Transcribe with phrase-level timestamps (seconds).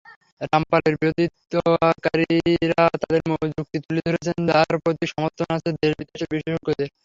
[0.43, 3.21] রামপালের বিরোধিতাকারীরা তাঁদের
[3.51, 6.89] যুক্তি তুলে ধরেছেন, যার প্রতি সমর্থন আছে দেশ-বিদেশের বিশেষজ্ঞদের।